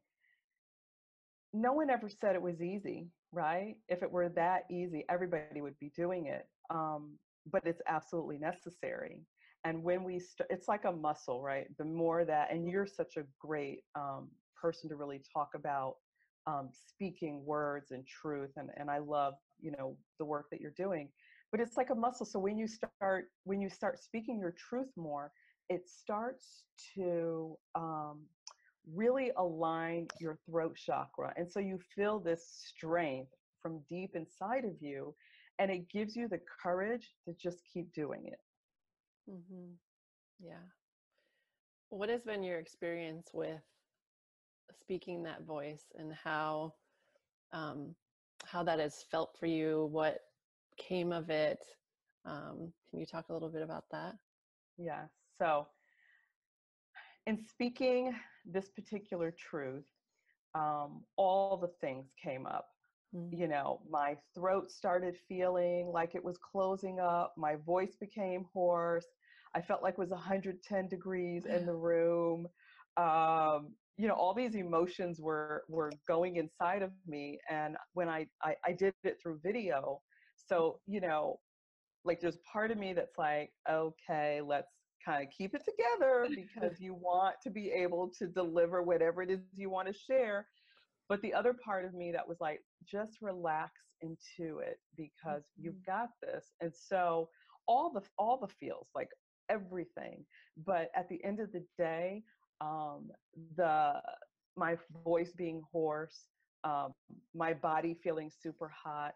No 1.54 1.74
one 1.74 1.90
ever 1.90 2.10
said 2.10 2.36
it 2.36 2.42
was 2.42 2.62
easy, 2.62 3.08
right? 3.32 3.76
If 3.88 4.04
it 4.04 4.12
were 4.12 4.30
that 4.30 4.64
easy, 4.70 5.06
everybody 5.10 5.62
would 5.62 5.80
be 5.80 5.92
doing 5.96 6.28
it. 6.28 6.46
Um, 6.70 7.18
but 7.52 7.66
it's 7.66 7.82
absolutely 7.88 8.38
necessary. 8.38 9.22
And 9.64 9.84
when 9.84 10.04
we, 10.04 10.20
st- 10.20 10.48
it's 10.50 10.68
like 10.68 10.86
a 10.86 10.92
muscle, 10.92 11.42
right? 11.42 11.68
The 11.78 11.86
more 11.86 12.26
that, 12.26 12.52
and 12.52 12.70
you're 12.70 12.86
such 12.88 13.18
a 13.18 13.24
great 13.40 13.84
um, 13.96 14.30
person 14.56 14.90
to 14.90 14.96
really 14.96 15.22
talk 15.34 15.50
about 15.56 15.96
um, 16.48 16.70
speaking 16.72 17.44
words 17.46 17.92
and 17.92 18.08
truth 18.08 18.52
and, 18.56 18.70
and 18.78 18.90
i 18.90 18.98
love 19.00 19.34
you 19.60 19.72
know 19.78 19.98
the 20.18 20.26
work 20.26 20.46
that 20.50 20.62
you're 20.62 20.72
doing 20.78 21.10
but 21.52 21.60
it's 21.60 21.76
like 21.78 21.90
a 21.90 21.96
muscle 21.96 22.26
so 22.26 22.40
when 22.40 22.58
you 22.58 22.68
start 22.68 23.26
when 23.44 23.60
you 23.60 23.70
start 23.70 24.00
speaking 24.00 24.40
your 24.40 24.54
truth 24.58 24.88
more 24.96 25.32
it 25.70 25.88
starts 25.90 26.64
to 26.96 27.58
um, 27.76 28.22
really 28.96 29.32
align 29.38 30.08
your 30.22 30.40
throat 30.50 30.78
chakra 30.78 31.34
and 31.36 31.52
so 31.52 31.60
you 31.60 31.78
feel 31.94 32.20
this 32.20 32.48
strength 32.66 33.32
from 33.62 33.82
deep 33.90 34.12
inside 34.16 34.64
of 34.64 34.76
you 34.80 35.14
and 35.60 35.72
it 35.72 35.90
gives 35.90 36.16
you 36.16 36.28
the 36.28 36.40
courage 36.62 37.14
to 37.26 37.34
just 37.34 37.62
keep 37.72 37.92
doing 37.94 38.22
it 38.26 38.40
mm-hmm. 39.30 39.72
yeah 40.40 40.54
what 41.90 42.10
has 42.10 42.22
been 42.24 42.44
your 42.44 42.60
experience 42.60 43.30
with 43.34 43.62
speaking 44.82 45.24
that 45.24 45.44
voice 45.44 45.86
and 45.98 46.14
how 46.14 46.74
um, 47.54 47.96
how 48.46 48.64
that 48.64 48.80
has 48.80 49.06
felt 49.10 49.36
for 49.40 49.46
you 49.46 49.88
what 49.92 50.20
came 50.78 51.12
of 51.12 51.30
it 51.30 51.64
um, 52.26 52.72
can 52.90 53.00
you 53.00 53.06
talk 53.06 53.30
a 53.30 53.34
little 53.34 53.50
bit 53.50 53.62
about 53.62 53.86
that 53.92 54.16
yeah 54.78 55.04
so 55.40 55.68
in 57.28 57.38
speaking 57.38 58.14
this 58.46 58.70
particular 58.70 59.32
truth, 59.32 59.86
um, 60.56 61.04
all 61.18 61.58
the 61.58 61.72
things 61.82 62.08
came 62.22 62.46
up. 62.48 62.70
Mm. 63.16 63.38
You 63.38 63.48
know, 63.48 63.82
my 63.90 64.18
throat 64.36 64.72
started 64.72 65.18
feeling 65.28 65.92
like 65.94 66.16
it 66.16 66.24
was 66.24 66.38
closing 66.38 67.00
up, 67.00 67.34
my 67.38 67.56
voice 67.56 67.96
became 68.00 68.46
hoarse. 68.54 69.08
I 69.56 69.62
felt 69.62 69.82
like 69.84 69.94
it 69.94 70.00
was 70.00 70.10
110 70.10 70.88
degrees 70.88 71.46
in 71.46 71.66
the 71.66 71.76
room. 71.76 72.48
Um, 72.98 73.76
you 73.98 74.08
know, 74.08 74.14
all 74.14 74.34
these 74.34 74.56
emotions 74.56 75.20
were 75.20 75.64
were 75.70 75.92
going 76.08 76.38
inside 76.38 76.82
of 76.84 76.92
me. 77.08 77.40
And 77.50 77.76
when 77.94 78.10
I, 78.10 78.28
I, 78.44 78.56
I 78.66 78.74
did 78.74 78.94
it 79.04 79.18
through 79.22 79.40
video, 79.44 80.02
so 80.36 80.80
you 80.86 81.02
know, 81.02 81.40
like 82.04 82.22
there's 82.22 82.38
part 82.52 82.72
of 82.72 82.78
me 82.78 82.94
that's 82.94 83.18
like, 83.18 83.52
okay, 83.70 84.42
let's 84.42 84.72
kind 85.06 85.24
of 85.24 85.30
keep 85.36 85.56
it 85.56 85.64
together 85.66 86.28
because 86.36 86.80
you 86.80 86.94
want 86.94 87.36
to 87.44 87.50
be 87.50 87.72
able 87.72 88.12
to 88.20 88.28
deliver 88.28 88.84
whatever 88.84 89.22
it 89.24 89.32
is 89.32 89.40
you 89.56 89.70
want 89.70 89.88
to 89.88 89.94
share. 89.94 90.48
But 91.10 91.22
the 91.22 91.34
other 91.34 91.54
part 91.54 91.86
of 91.86 91.94
me 91.94 92.12
that 92.12 92.28
was 92.28 92.38
like, 92.42 92.62
just 92.86 93.18
relax 93.22 93.72
into 94.02 94.60
it 94.60 94.80
because 94.96 95.44
mm-hmm. 95.44 95.66
you've 95.66 95.86
got 95.86 96.10
this. 96.22 96.52
And 96.62 96.72
so 96.74 97.30
all 97.68 97.92
the 97.92 98.02
all 98.18 98.38
the 98.38 98.48
feels, 98.60 98.88
like 98.96 99.10
everything. 99.50 100.26
But 100.66 100.90
at 100.96 101.10
the 101.10 101.24
end 101.24 101.40
of 101.40 101.52
the 101.52 101.64
day, 101.78 102.24
um, 102.62 103.10
the 103.56 103.94
my 104.56 104.78
voice 105.04 105.32
being 105.38 105.62
hoarse, 105.72 106.28
um, 106.64 106.94
my 107.36 107.54
body 107.54 107.96
feeling 108.04 108.32
super 108.42 108.70
hot, 108.70 109.14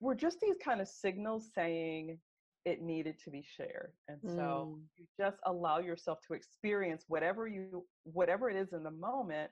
were 0.00 0.14
just 0.14 0.40
these 0.40 0.56
kind 0.62 0.80
of 0.80 0.88
signals 0.88 1.50
saying 1.54 2.18
it 2.64 2.82
needed 2.82 3.16
to 3.24 3.30
be 3.30 3.42
shared 3.56 3.92
and 4.08 4.18
so 4.22 4.76
mm. 4.76 4.80
you 4.96 5.06
just 5.18 5.38
allow 5.46 5.78
yourself 5.78 6.18
to 6.26 6.34
experience 6.34 7.04
whatever 7.08 7.46
you 7.46 7.84
whatever 8.02 8.50
it 8.50 8.56
is 8.56 8.72
in 8.72 8.82
the 8.82 8.90
moment 8.90 9.50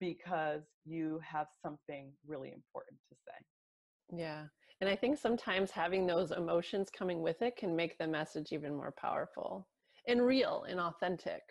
because 0.00 0.62
you 0.84 1.20
have 1.22 1.46
something 1.62 2.12
really 2.26 2.52
important 2.52 2.98
to 3.08 3.14
say 3.14 4.18
yeah 4.18 4.44
and 4.80 4.88
i 4.88 4.96
think 4.96 5.18
sometimes 5.18 5.70
having 5.70 6.06
those 6.06 6.32
emotions 6.32 6.88
coming 6.96 7.22
with 7.22 7.40
it 7.42 7.56
can 7.56 7.76
make 7.76 7.96
the 7.98 8.06
message 8.06 8.48
even 8.52 8.74
more 8.74 8.94
powerful 8.98 9.66
and 10.08 10.22
real 10.22 10.64
and 10.68 10.80
authentic 10.80 11.42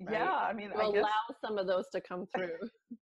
right? 0.00 0.12
yeah 0.12 0.34
i 0.34 0.52
mean 0.52 0.70
I 0.76 0.84
allow 0.84 0.92
guess... 0.92 1.36
some 1.44 1.58
of 1.58 1.66
those 1.66 1.86
to 1.92 2.00
come 2.00 2.26
through 2.34 2.58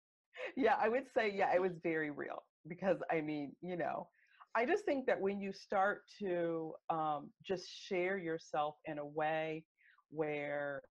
yeah 0.57 0.75
i 0.81 0.89
would 0.89 1.05
say 1.15 1.31
yeah 1.33 1.53
it 1.53 1.61
was 1.61 1.73
very 1.83 2.11
real 2.11 2.43
because 2.67 2.97
i 3.11 3.21
mean 3.21 3.53
you 3.61 3.77
know 3.77 4.07
I 4.55 4.65
just 4.65 4.85
think 4.85 5.07
that 5.07 5.19
when 5.19 5.39
you 5.39 5.51
start 5.51 6.01
to 6.19 6.73
um, 6.89 7.31
just 7.45 7.65
share 7.67 8.17
yourself 8.17 8.75
in 8.85 8.99
a 8.99 9.05
way 9.05 9.63
where 10.11 10.83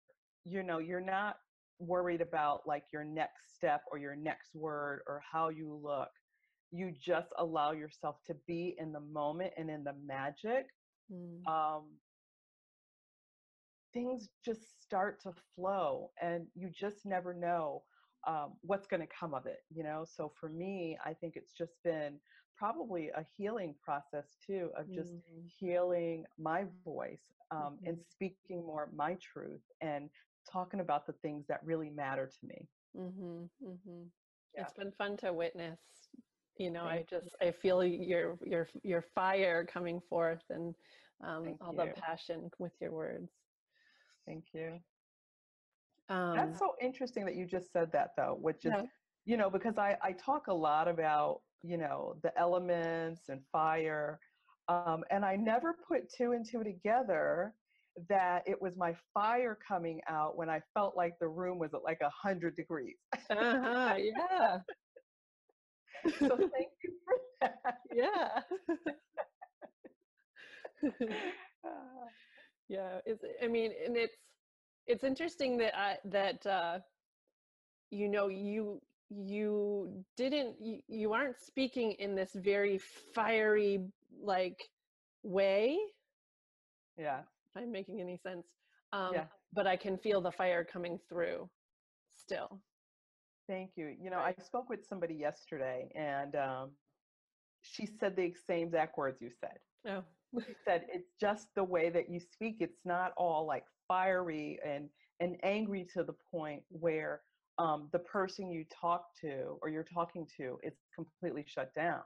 you 0.44 0.62
know 0.62 0.78
you're 0.78 1.00
not 1.00 1.36
worried 1.82 2.20
about 2.20 2.62
like 2.66 2.84
your 2.92 3.04
next 3.04 3.54
step 3.54 3.82
or 3.90 3.98
your 3.98 4.16
next 4.16 4.54
word 4.54 5.00
or 5.06 5.20
how 5.30 5.48
you 5.48 5.78
look 5.82 6.10
you 6.70 6.90
just 6.98 7.28
allow 7.38 7.72
yourself 7.72 8.16
to 8.26 8.34
be 8.46 8.74
in 8.78 8.92
the 8.92 9.00
moment 9.00 9.52
and 9.58 9.68
in 9.68 9.84
the 9.84 9.94
magic 10.06 10.66
mm. 11.12 11.46
um, 11.46 11.84
things 13.92 14.30
just 14.44 14.82
start 14.82 15.20
to 15.22 15.32
flow 15.54 16.10
and 16.20 16.46
you 16.54 16.70
just 16.70 17.04
never 17.04 17.34
know 17.34 17.82
um, 18.26 18.54
what's 18.62 18.86
going 18.86 19.00
to 19.00 19.08
come 19.18 19.34
of 19.34 19.46
it 19.46 19.58
you 19.74 19.82
know 19.82 20.04
so 20.08 20.32
for 20.40 20.48
me 20.48 20.96
i 21.04 21.12
think 21.12 21.34
it's 21.36 21.52
just 21.52 21.74
been 21.84 22.18
probably 22.56 23.08
a 23.08 23.24
healing 23.36 23.74
process 23.84 24.36
too 24.46 24.70
of 24.78 24.90
just 24.92 25.14
mm-hmm. 25.14 25.46
healing 25.58 26.24
my 26.38 26.64
voice 26.84 27.32
um, 27.50 27.58
mm-hmm. 27.58 27.88
and 27.88 27.98
speaking 28.08 28.64
more 28.64 28.88
my 28.94 29.16
truth 29.20 29.62
and 29.80 30.08
talking 30.50 30.80
about 30.80 31.06
the 31.06 31.12
things 31.14 31.44
that 31.48 31.60
really 31.64 31.90
matter 31.90 32.26
to 32.26 32.46
me 32.46 32.66
mm-hmm. 32.96 33.44
mm-hmm. 33.64 34.02
Yeah. 34.54 34.62
it's 34.62 34.74
been 34.74 34.92
fun 34.92 35.16
to 35.18 35.32
witness 35.32 35.80
you 36.58 36.70
know 36.70 36.84
Thank 36.86 37.12
i 37.12 37.16
just 37.16 37.34
you. 37.40 37.48
i 37.48 37.50
feel 37.52 37.84
your 37.84 38.38
your 38.44 38.68
your 38.82 39.04
fire 39.14 39.64
coming 39.64 40.00
forth 40.08 40.42
and 40.50 40.74
um, 41.24 41.56
all 41.60 41.72
you. 41.72 41.78
the 41.78 42.00
passion 42.00 42.50
with 42.58 42.72
your 42.80 42.92
words 42.92 43.30
Thank 44.26 44.44
you. 44.52 44.78
Um, 46.08 46.36
That's 46.36 46.58
so 46.58 46.74
interesting 46.80 47.24
that 47.24 47.34
you 47.34 47.44
just 47.44 47.72
said 47.72 47.90
that, 47.92 48.10
though, 48.16 48.38
which 48.40 48.64
is, 48.64 48.72
yeah. 48.72 48.82
you 49.24 49.36
know, 49.36 49.50
because 49.50 49.78
I, 49.78 49.96
I 50.00 50.12
talk 50.12 50.46
a 50.46 50.54
lot 50.54 50.86
about 50.86 51.40
you 51.62 51.76
know, 51.76 52.16
the 52.22 52.36
elements 52.38 53.28
and 53.28 53.40
fire. 53.52 54.18
Um, 54.68 55.04
and 55.10 55.24
I 55.24 55.36
never 55.36 55.76
put 55.86 56.12
two 56.12 56.32
and 56.32 56.44
two 56.48 56.64
together 56.64 57.54
that 58.08 58.42
it 58.46 58.60
was 58.60 58.76
my 58.76 58.94
fire 59.14 59.58
coming 59.66 60.00
out 60.08 60.36
when 60.36 60.48
I 60.48 60.60
felt 60.74 60.96
like 60.96 61.14
the 61.20 61.28
room 61.28 61.58
was 61.58 61.74
at 61.74 61.82
like 61.84 62.00
a 62.02 62.10
hundred 62.10 62.56
degrees. 62.56 62.96
uh-huh, 63.30 63.96
yeah. 63.98 64.58
so 66.18 66.28
thank 66.36 66.70
you 66.82 66.92
for 67.04 67.16
that. 67.40 67.78
Yeah. 67.94 68.40
yeah. 72.68 72.98
It's, 73.06 73.22
I 73.42 73.48
mean, 73.48 73.72
and 73.86 73.96
it's, 73.96 74.16
it's 74.86 75.04
interesting 75.04 75.58
that 75.58 75.76
I, 75.78 75.96
that, 76.06 76.46
uh, 76.46 76.78
you 77.90 78.08
know, 78.08 78.28
you, 78.28 78.80
you 79.10 80.04
didn't 80.16 80.56
you, 80.60 80.78
you 80.88 81.12
aren't 81.12 81.38
speaking 81.38 81.92
in 81.98 82.14
this 82.14 82.30
very 82.34 82.80
fiery 83.14 83.80
like 84.22 84.58
way 85.22 85.76
yeah 86.98 87.20
i'm 87.56 87.70
making 87.70 88.00
any 88.00 88.16
sense 88.16 88.46
um 88.92 89.10
yeah. 89.14 89.24
but 89.52 89.66
i 89.66 89.76
can 89.76 89.96
feel 89.98 90.20
the 90.20 90.30
fire 90.32 90.64
coming 90.64 90.98
through 91.08 91.48
still 92.16 92.60
thank 93.48 93.70
you 93.76 93.94
you 94.00 94.10
know 94.10 94.18
i 94.18 94.34
spoke 94.42 94.68
with 94.68 94.84
somebody 94.84 95.14
yesterday 95.14 95.90
and 95.94 96.36
um 96.36 96.70
she 97.62 97.86
said 97.86 98.16
the 98.16 98.32
same 98.46 98.68
exact 98.68 98.96
words 98.96 99.20
you 99.20 99.30
said 99.40 99.58
oh 99.88 100.02
she 100.46 100.54
said 100.64 100.86
it's 100.92 101.12
just 101.20 101.48
the 101.54 101.64
way 101.64 101.90
that 101.90 102.08
you 102.10 102.18
speak 102.18 102.56
it's 102.60 102.80
not 102.84 103.12
all 103.16 103.46
like 103.46 103.64
fiery 103.86 104.58
and 104.64 104.88
and 105.20 105.36
angry 105.42 105.86
to 105.94 106.02
the 106.02 106.14
point 106.30 106.62
where 106.70 107.20
um, 107.58 107.88
the 107.92 107.98
person 107.98 108.50
you 108.50 108.64
talk 108.80 109.06
to 109.20 109.56
or 109.60 109.68
you're 109.68 109.84
talking 109.84 110.26
to 110.38 110.58
is 110.62 110.74
completely 110.94 111.44
shut 111.46 111.72
down. 111.74 112.02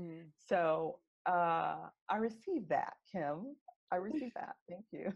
Mm. 0.00 0.24
So 0.48 0.98
uh, 1.26 1.76
I 2.08 2.16
received 2.16 2.68
that, 2.70 2.94
Kim. 3.10 3.56
I 3.92 3.96
received 3.96 4.34
that. 4.34 4.56
Thank 4.68 4.84
you. 4.92 5.12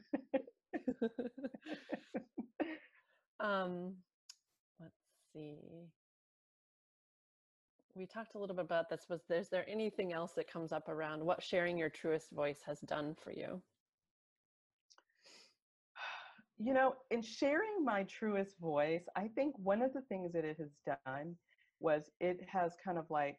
um, 3.40 3.94
let's 4.80 4.94
see. 5.32 5.58
We 7.94 8.06
talked 8.06 8.36
a 8.36 8.38
little 8.38 8.54
bit 8.54 8.64
about 8.64 8.88
this. 8.88 9.06
Was 9.08 9.22
there's 9.28 9.48
there 9.48 9.68
anything 9.68 10.12
else 10.12 10.32
that 10.36 10.50
comes 10.50 10.72
up 10.72 10.88
around 10.88 11.24
what 11.24 11.42
sharing 11.42 11.76
your 11.76 11.90
truest 11.90 12.30
voice 12.30 12.60
has 12.66 12.80
done 12.80 13.16
for 13.22 13.32
you? 13.32 13.60
You 16.62 16.74
know, 16.74 16.92
in 17.10 17.22
sharing 17.22 17.82
my 17.82 18.02
truest 18.02 18.58
voice, 18.58 19.04
I 19.16 19.28
think 19.28 19.54
one 19.56 19.80
of 19.80 19.94
the 19.94 20.02
things 20.02 20.30
that 20.34 20.44
it 20.44 20.58
has 20.58 20.68
done 21.06 21.34
was 21.80 22.10
it 22.20 22.38
has 22.52 22.76
kind 22.84 22.98
of 22.98 23.06
like 23.08 23.38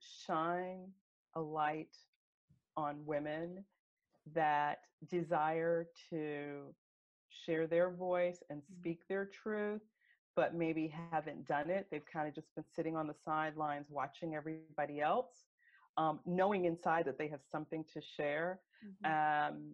shine 0.00 0.88
a 1.34 1.40
light 1.40 1.96
on 2.76 3.06
women 3.06 3.64
that 4.34 4.78
desire 5.10 5.86
to 6.10 6.74
share 7.28 7.66
their 7.66 7.90
voice 7.90 8.42
and 8.50 8.60
mm-hmm. 8.60 8.80
speak 8.80 9.00
their 9.08 9.26
truth, 9.26 9.82
but 10.36 10.54
maybe 10.54 10.92
haven't 11.10 11.46
done 11.46 11.70
it. 11.70 11.86
They've 11.90 12.04
kind 12.10 12.28
of 12.28 12.34
just 12.34 12.54
been 12.54 12.64
sitting 12.74 12.96
on 12.96 13.06
the 13.06 13.14
sidelines 13.24 13.86
watching 13.90 14.34
everybody 14.34 15.00
else, 15.00 15.46
um, 15.96 16.20
knowing 16.26 16.64
inside 16.64 17.04
that 17.06 17.18
they 17.18 17.28
have 17.28 17.40
something 17.50 17.84
to 17.92 18.00
share. 18.00 18.60
Mm-hmm. 19.04 19.54
Um, 19.54 19.72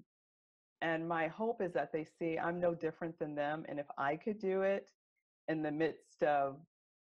and 0.82 1.08
my 1.08 1.28
hope 1.28 1.62
is 1.62 1.72
that 1.72 1.92
they 1.92 2.04
see 2.04 2.38
I'm 2.38 2.60
no 2.60 2.74
different 2.74 3.18
than 3.18 3.34
them. 3.34 3.64
And 3.68 3.78
if 3.78 3.86
I 3.96 4.16
could 4.16 4.38
do 4.38 4.62
it 4.62 4.90
in 5.48 5.62
the 5.62 5.70
midst 5.70 6.22
of 6.22 6.56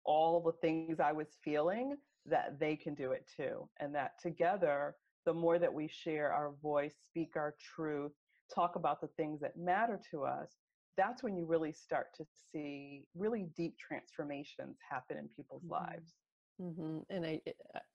all 0.05 0.41
the 0.41 0.53
things 0.53 0.99
I 0.99 1.11
was 1.11 1.27
feeling, 1.43 1.97
that 2.25 2.59
they 2.59 2.75
can 2.75 2.93
do 2.93 3.11
it 3.11 3.29
too. 3.35 3.67
And 3.79 3.93
that 3.95 4.21
together, 4.21 4.95
the 5.25 5.33
more 5.33 5.59
that 5.59 5.73
we 5.73 5.87
share 5.87 6.31
our 6.31 6.51
voice, 6.61 6.93
speak 7.05 7.35
our 7.35 7.55
truth, 7.75 8.11
talk 8.53 8.75
about 8.75 9.01
the 9.01 9.09
things 9.17 9.39
that 9.41 9.57
matter 9.57 9.99
to 10.11 10.23
us, 10.23 10.49
that's 10.97 11.23
when 11.23 11.35
you 11.35 11.45
really 11.45 11.73
start 11.73 12.07
to 12.17 12.25
see 12.51 13.03
really 13.15 13.47
deep 13.55 13.75
transformations 13.77 14.77
happen 14.89 15.17
in 15.17 15.27
people's 15.35 15.63
mm-hmm. 15.63 15.73
lives. 15.73 16.13
Mm-hmm. 16.61 16.99
And 17.09 17.25
I, 17.25 17.41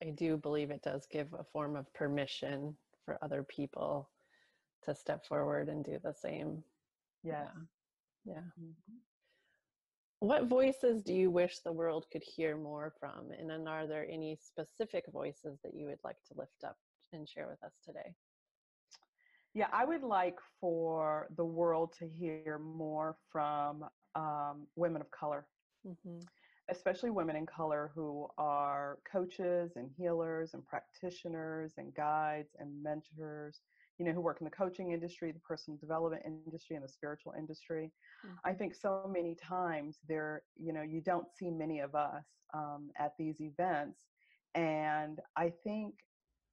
I 0.02 0.10
do 0.10 0.36
believe 0.36 0.70
it 0.70 0.82
does 0.82 1.06
give 1.10 1.32
a 1.32 1.44
form 1.52 1.76
of 1.76 1.92
permission 1.94 2.76
for 3.04 3.18
other 3.22 3.44
people 3.44 4.10
to 4.84 4.94
step 4.94 5.24
forward 5.26 5.68
and 5.68 5.84
do 5.84 5.98
the 6.02 6.12
same. 6.12 6.62
Yes. 7.22 7.46
Yeah. 8.24 8.34
yeah. 8.34 8.40
Mm-hmm. 8.60 8.96
What 10.20 10.48
voices 10.48 11.02
do 11.04 11.14
you 11.14 11.30
wish 11.30 11.60
the 11.60 11.72
world 11.72 12.06
could 12.12 12.24
hear 12.24 12.56
more 12.56 12.92
from? 12.98 13.30
And 13.38 13.48
then 13.48 13.68
are 13.68 13.86
there 13.86 14.06
any 14.10 14.36
specific 14.42 15.04
voices 15.12 15.60
that 15.62 15.74
you 15.74 15.86
would 15.86 16.00
like 16.02 16.16
to 16.26 16.34
lift 16.36 16.64
up 16.66 16.76
and 17.12 17.28
share 17.28 17.48
with 17.48 17.62
us 17.62 17.74
today? 17.84 18.14
Yeah, 19.54 19.68
I 19.72 19.84
would 19.84 20.02
like 20.02 20.38
for 20.60 21.28
the 21.36 21.44
world 21.44 21.92
to 21.98 22.08
hear 22.08 22.44
more 22.44 23.00
from 23.14 23.68
um, 23.98 24.52
women 24.62 24.88
of 24.90 25.00
color, 25.00 25.38
Mm-hmm. 25.86 26.24
especially 26.68 27.10
women 27.10 27.36
in 27.36 27.46
color 27.46 27.90
who 27.94 28.28
are 28.36 28.98
coaches 29.10 29.76
and 29.76 29.90
healers 29.96 30.54
and 30.54 30.64
practitioners 30.66 31.74
and 31.78 31.94
guides 31.94 32.54
and 32.58 32.82
mentors, 32.82 33.60
you 33.98 34.04
know, 34.06 34.12
who 34.12 34.20
work 34.20 34.40
in 34.40 34.44
the 34.44 34.50
coaching 34.50 34.92
industry, 34.92 35.32
the 35.32 35.40
personal 35.40 35.78
development 35.78 36.22
industry, 36.26 36.64
and 36.64 36.84
the 36.84 36.88
spiritual 36.88 37.34
industry. 37.36 37.92
I 38.44 38.44
Mm-hmm. 38.46 38.54
think 38.54 38.64
so 38.64 38.92
many 39.08 39.22
times 39.22 39.98
there, 40.06 40.42
you 40.56 40.72
know, 40.72 40.82
you 40.82 41.00
don't 41.00 41.30
see 41.30 41.50
many 41.50 41.80
of 41.80 41.94
us 41.94 42.24
um, 42.54 42.90
at 42.98 43.12
these 43.18 43.40
events. 43.40 44.06
And 44.54 45.20
I 45.36 45.50
think 45.64 45.94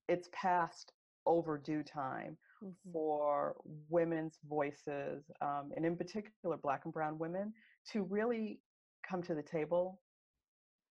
it's 0.08 0.30
past 0.34 0.94
overdue 1.26 1.84
time 1.84 2.38
Mm-hmm. 2.64 2.94
for 2.94 3.56
women's 3.90 4.40
voices, 4.48 5.30
um, 5.42 5.72
and 5.76 5.86
in 5.86 5.98
particular, 5.98 6.44
Black 6.58 6.72
and 6.86 6.94
Brown 6.94 7.18
women, 7.18 7.54
to 7.92 8.04
really 8.04 8.62
come 9.08 9.22
to 9.24 9.36
the 9.36 9.44
table 9.44 10.02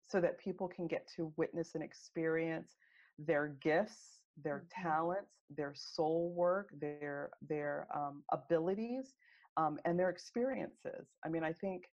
so 0.06 0.21
that 0.21 0.38
people 0.38 0.68
can 0.68 0.87
get 0.87 1.06
to 1.16 1.33
witness 1.37 1.75
and 1.75 1.83
experience 1.83 2.76
their 3.18 3.49
gifts, 3.49 4.21
their 4.37 4.64
Mhm. 4.64 4.71
talents, 4.71 5.44
their 5.50 5.73
soul 5.75 6.33
work, 6.35 6.71
their 6.80 7.30
their 7.30 7.75
um, 7.80 8.25
abilities, 8.33 9.14
um, 9.56 9.78
and 9.85 9.99
their 9.99 10.11
experiences. 10.11 11.14
I 11.25 11.28
mean, 11.28 11.44
I 11.44 11.52
think, 11.52 11.85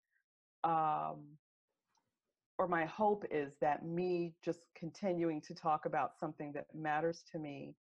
um, 0.64 1.36
or 2.60 2.68
my 2.68 2.86
hope 2.86 3.24
is 3.32 3.58
that 3.62 3.86
me 3.86 4.34
just 4.44 4.68
continuing 4.78 5.40
to 5.42 5.54
talk 5.54 5.86
about 5.86 6.18
something 6.18 6.52
that 6.54 6.66
matters 6.74 7.24
to 7.32 7.38
me, 7.38 7.74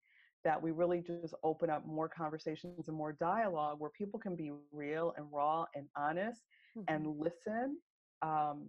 that 0.45 0.63
we 0.63 0.71
really 0.73 1.03
just 1.03 1.35
open 1.45 1.69
up 1.69 1.87
more 1.87 2.09
conversations 2.09 2.89
and 2.89 2.97
more 2.97 3.13
dialogue 3.13 3.81
where 3.81 3.91
people 3.91 4.21
can 4.21 4.37
be 4.37 4.53
real 4.73 5.13
and 5.17 5.27
raw 5.33 5.65
and 5.75 5.87
honest 5.97 6.31
and 6.89 6.95
Mm-hmm. 6.95 7.03
listen 7.07 7.77
um, 8.23 8.67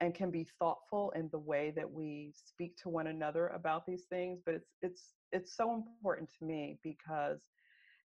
and 0.00 0.14
can 0.14 0.30
be 0.30 0.46
thoughtful 0.58 1.10
in 1.16 1.28
the 1.32 1.38
way 1.38 1.72
that 1.74 1.90
we 1.90 2.32
speak 2.34 2.76
to 2.82 2.88
one 2.90 3.06
another 3.08 3.48
about 3.48 3.86
these 3.86 4.04
things 4.10 4.40
but 4.44 4.54
it's 4.54 4.74
it's 4.82 5.14
it's 5.32 5.56
so 5.56 5.74
important 5.74 6.28
to 6.38 6.44
me 6.44 6.78
because 6.82 7.48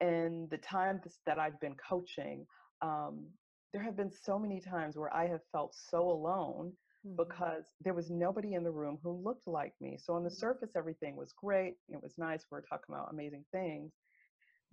in 0.00 0.46
the 0.50 0.58
time 0.58 1.00
that 1.26 1.38
i've 1.38 1.58
been 1.60 1.74
coaching 1.76 2.46
um, 2.82 3.26
there 3.72 3.82
have 3.82 3.96
been 3.96 4.10
so 4.10 4.38
many 4.38 4.60
times 4.60 4.96
where 4.96 5.14
i 5.14 5.26
have 5.26 5.40
felt 5.52 5.74
so 5.74 6.10
alone 6.10 6.72
Mm-hmm. 7.06 7.34
because 7.34 7.74
there 7.80 7.94
was 7.94 8.10
nobody 8.10 8.54
in 8.54 8.64
the 8.64 8.70
room 8.70 8.98
who 9.02 9.12
looked 9.22 9.46
like 9.46 9.74
me 9.80 9.96
so 9.98 10.14
on 10.14 10.24
the 10.24 10.30
Mhm. 10.30 10.44
surface 10.44 10.72
everything 10.76 11.16
was 11.16 11.32
great 11.32 11.76
it 11.88 12.02
was 12.02 12.18
nice 12.18 12.46
we 12.50 12.56
were 12.56 12.62
talking 12.62 12.94
about 12.94 13.10
amazing 13.12 13.44
things 13.52 13.92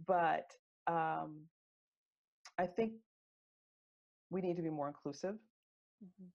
but 0.08 0.50
um, 0.88 1.42
i 2.58 2.66
think 2.66 2.94
we 4.30 4.42
need 4.42 4.56
to 4.58 4.62
be 4.64 4.70
more 4.70 4.88
inclusive 4.88 5.36
Mm-hmm. 6.04 6.28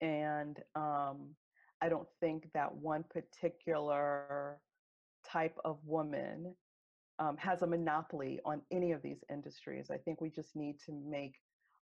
and 0.00 0.58
um, 0.74 1.34
I 1.82 1.88
don't 1.88 2.08
think 2.20 2.50
that 2.54 2.74
one 2.74 3.04
particular 3.10 4.42
type 5.10 5.42
of 5.64 5.64
woman 5.84 6.54
um, 7.18 7.36
has 7.36 7.62
a 7.62 7.66
monopoly 7.66 8.40
on 8.44 8.62
any 8.70 8.92
of 8.92 9.02
these 9.02 9.24
industries. 9.30 9.90
I 9.90 9.96
think 9.98 10.20
we 10.20 10.30
just 10.30 10.56
need 10.56 10.78
to 10.86 10.92
make 10.92 11.34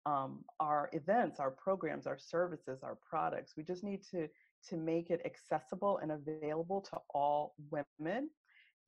um, 0.07 0.45
our 0.59 0.89
events, 0.93 1.39
our 1.41 1.51
programs, 1.51 2.07
our 2.07 2.19
services, 2.19 2.83
our 2.83 2.97
products. 3.09 3.57
We 3.57 3.63
just 3.63 3.83
need 3.85 4.03
to 4.11 4.29
to 4.69 4.77
make 4.77 5.11
it 5.11 5.21
accessible 5.25 5.99
and 5.99 6.13
available 6.13 6.81
to 6.83 6.99
all 7.13 7.55
women. 7.71 8.31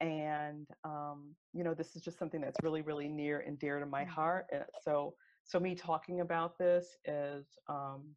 And 0.02 0.68
um, 0.84 1.36
you 1.54 1.64
know, 1.64 1.74
this 1.76 1.96
is 1.96 2.04
just 2.04 2.18
something 2.20 2.42
that's 2.42 2.64
really, 2.64 2.82
really 2.82 3.10
near 3.10 3.42
and 3.42 3.60
dear 3.60 3.80
to 3.80 3.86
my 3.86 4.04
Mhm. 4.04 4.06
heart. 4.06 4.48
And 4.52 4.66
so, 4.82 5.16
so 5.44 5.60
me 5.60 5.76
talking 5.76 6.22
about 6.22 6.58
this 6.58 6.98
is 7.06 7.58
um, 7.68 8.16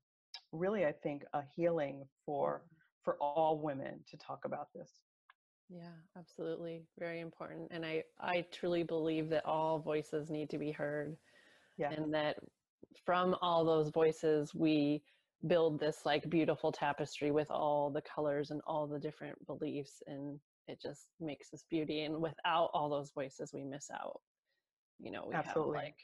really, 0.53 0.87
I 0.87 0.93
think, 0.93 1.25
a 1.35 1.43
healing 1.43 2.09
for 2.25 2.69
for 3.03 3.19
all 3.21 3.61
women 3.61 4.05
to 4.09 4.17
talk 4.19 4.45
about 4.45 4.73
this. 4.75 5.03
Yeah, 5.69 6.03
absolutely. 6.17 6.89
Very 6.99 7.21
important. 7.21 7.73
And 7.73 7.85
I, 7.87 8.05
I 8.19 8.43
truly 8.43 8.83
believe 8.83 9.31
that 9.31 9.47
all 9.47 9.79
voices 9.81 10.31
need 10.31 10.51
to 10.51 10.59
be 10.59 10.73
heard 10.73 11.17
Yeah. 11.77 11.91
and 11.91 12.15
that 12.15 12.39
from 13.05 13.37
all 13.41 13.65
those 13.65 13.91
voices, 13.91 14.55
we 14.55 15.03
build 15.47 15.81
this 15.81 15.99
like 16.05 16.29
beautiful 16.31 16.71
tapestry 16.71 17.31
with 17.31 17.51
all 17.51 17.91
the 17.91 18.03
colors 18.03 18.51
and 18.51 18.61
all 18.67 18.87
the 18.87 18.99
different 18.99 19.45
beliefs. 19.47 20.03
And 20.07 20.39
it 20.69 20.81
just 20.81 21.09
makes 21.21 21.51
this 21.51 21.65
beauty. 21.69 22.03
And 22.03 22.21
without 22.21 22.71
all 22.73 22.89
those 22.89 23.11
voices, 23.11 23.53
we 23.53 23.65
miss 23.65 23.89
out. 23.93 24.21
You 25.01 25.11
know, 25.11 25.25
we 25.29 25.35
Absolutely. 25.35 25.79
have 25.79 25.85
like 25.85 25.97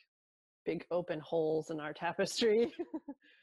big 0.67 0.85
open 0.91 1.21
holes 1.21 1.71
in 1.71 1.81
our 1.81 1.93
tapestry. 1.93 2.73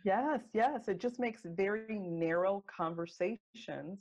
Yes, 0.03 0.41
yes. 0.53 0.87
It 0.87 0.99
just 0.99 1.19
makes 1.19 1.41
very 1.43 1.97
narrow 1.97 2.63
conversations 2.67 3.97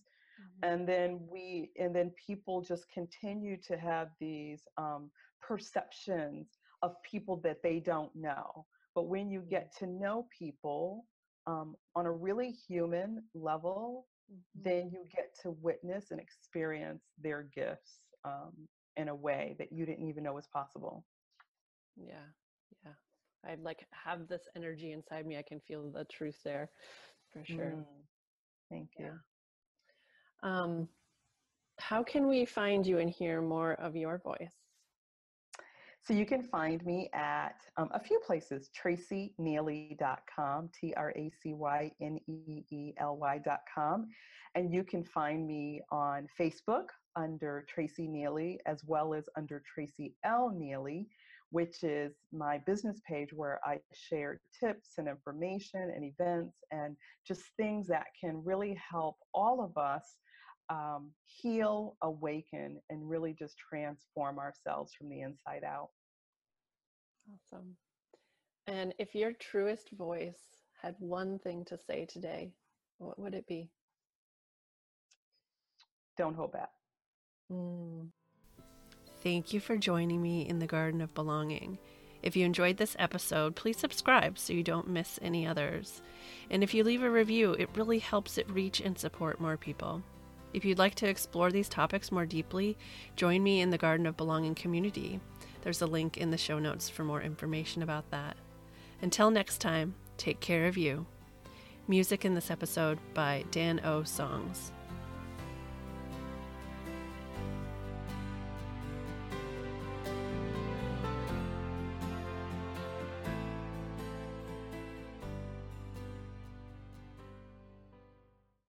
and 0.62 0.88
then 0.88 1.20
we 1.30 1.70
and 1.78 1.94
then 1.94 2.10
people 2.26 2.62
just 2.62 2.88
continue 2.90 3.56
to 3.68 3.76
have 3.76 4.08
these 4.20 4.62
um, 4.78 5.10
perceptions 5.40 6.46
of 6.82 6.94
people 7.02 7.36
that 7.44 7.62
they 7.62 7.80
don't 7.80 8.14
know 8.14 8.66
but 8.94 9.04
when 9.08 9.30
you 9.30 9.40
get 9.42 9.72
to 9.78 9.86
know 9.86 10.26
people 10.36 11.06
um, 11.46 11.76
on 11.96 12.06
a 12.06 12.12
really 12.12 12.50
human 12.50 13.24
level 13.34 14.00
Mhm. 14.28 14.64
then 14.64 14.90
you 14.90 15.04
get 15.14 15.34
to 15.42 15.50
witness 15.50 16.10
and 16.10 16.20
experience 16.20 17.04
their 17.18 17.42
gifts 17.42 18.00
um, 18.24 18.68
in 18.96 19.08
a 19.08 19.14
way 19.14 19.54
that 19.58 19.72
you 19.72 19.84
didn't 19.86 20.06
even 20.06 20.24
know 20.24 20.34
was 20.34 20.46
possible 20.48 21.04
Yeah, 21.96 22.26
yeah. 22.84 22.94
I 23.44 23.54
like 23.56 23.86
have 23.92 24.28
this 24.28 24.48
energy 24.56 24.92
inside 24.92 25.26
me. 25.26 25.36
I 25.38 25.42
can 25.42 25.60
feel 25.60 25.90
the 25.90 26.04
truth 26.04 26.40
there 26.44 26.70
for 27.32 27.44
sure. 27.44 27.76
Mm, 27.76 28.06
thank 28.70 28.90
you 28.98 29.20
Yeah. 30.42 30.42
Um, 30.42 30.88
how 31.78 32.02
can 32.02 32.26
we 32.28 32.44
find 32.44 32.86
you 32.86 32.98
and 32.98 33.10
hear 33.10 33.40
more 33.42 33.74
of 33.74 33.96
your 33.96 34.18
voice? 34.18 34.63
So 36.06 36.12
you 36.12 36.26
can 36.26 36.42
find 36.42 36.84
me 36.84 37.08
at 37.14 37.56
um, 37.78 37.88
a 37.94 37.98
few 37.98 38.20
places, 38.20 38.68
tracyneely.com, 38.78 40.68
T 40.78 40.92
R 40.98 41.14
A 41.16 41.30
C 41.42 41.54
Y 41.54 41.90
N 41.98 42.18
E 42.28 42.62
E 42.70 42.92
L 42.98 43.16
Y.com. 43.16 44.08
And 44.54 44.70
you 44.70 44.84
can 44.84 45.02
find 45.02 45.46
me 45.46 45.80
on 45.90 46.28
Facebook 46.38 46.88
under 47.16 47.64
Tracy 47.66 48.06
Neely, 48.06 48.60
as 48.66 48.82
well 48.84 49.14
as 49.14 49.30
under 49.38 49.62
Tracy 49.74 50.14
L. 50.24 50.52
Neely, 50.54 51.08
which 51.48 51.82
is 51.82 52.12
my 52.32 52.58
business 52.66 53.00
page 53.08 53.32
where 53.32 53.58
I 53.64 53.78
share 53.94 54.42
tips 54.60 54.98
and 54.98 55.08
information 55.08 55.90
and 55.94 56.04
events 56.04 56.58
and 56.70 56.96
just 57.26 57.44
things 57.56 57.86
that 57.86 58.08
can 58.20 58.44
really 58.44 58.78
help 58.90 59.16
all 59.32 59.64
of 59.64 59.78
us 59.78 60.16
um, 60.68 61.10
heal, 61.26 61.96
awaken, 62.02 62.80
and 62.90 63.08
really 63.08 63.34
just 63.38 63.56
transform 63.58 64.38
ourselves 64.38 64.92
from 64.94 65.08
the 65.08 65.20
inside 65.20 65.64
out. 65.64 65.90
Awesome. 67.32 67.76
And 68.66 68.94
if 68.98 69.14
your 69.14 69.32
truest 69.32 69.90
voice 69.90 70.40
had 70.80 70.94
one 70.98 71.38
thing 71.38 71.64
to 71.66 71.78
say 71.78 72.06
today, 72.06 72.52
what 72.98 73.18
would 73.18 73.34
it 73.34 73.46
be? 73.46 73.70
Don't 76.16 76.36
hold 76.36 76.52
back. 76.52 76.70
Mm. 77.52 78.08
Thank 79.22 79.52
you 79.52 79.60
for 79.60 79.76
joining 79.76 80.22
me 80.22 80.46
in 80.48 80.58
the 80.58 80.66
Garden 80.66 81.00
of 81.00 81.14
Belonging. 81.14 81.78
If 82.22 82.36
you 82.36 82.46
enjoyed 82.46 82.78
this 82.78 82.96
episode, 82.98 83.54
please 83.54 83.76
subscribe 83.76 84.38
so 84.38 84.54
you 84.54 84.62
don't 84.62 84.88
miss 84.88 85.18
any 85.20 85.46
others. 85.46 86.00
And 86.50 86.62
if 86.62 86.72
you 86.72 86.84
leave 86.84 87.02
a 87.02 87.10
review, 87.10 87.52
it 87.52 87.68
really 87.74 87.98
helps 87.98 88.38
it 88.38 88.48
reach 88.50 88.80
and 88.80 88.98
support 88.98 89.40
more 89.40 89.58
people. 89.58 90.02
If 90.54 90.64
you'd 90.64 90.78
like 90.78 90.94
to 90.96 91.08
explore 91.08 91.50
these 91.50 91.68
topics 91.68 92.12
more 92.12 92.24
deeply, 92.24 92.78
join 93.16 93.42
me 93.42 93.60
in 93.60 93.70
the 93.70 93.76
Garden 93.76 94.06
of 94.06 94.16
Belonging 94.16 94.54
community. 94.54 95.18
There's 95.62 95.82
a 95.82 95.86
link 95.86 96.16
in 96.16 96.30
the 96.30 96.38
show 96.38 96.60
notes 96.60 96.88
for 96.88 97.02
more 97.02 97.20
information 97.20 97.82
about 97.82 98.08
that. 98.12 98.36
Until 99.02 99.32
next 99.32 99.58
time, 99.58 99.96
take 100.16 100.38
care 100.38 100.66
of 100.66 100.76
you. 100.76 101.06
Music 101.88 102.24
in 102.24 102.34
this 102.34 102.52
episode 102.52 103.00
by 103.14 103.44
Dan 103.50 103.80
O 103.84 104.04
Songs. 104.04 104.70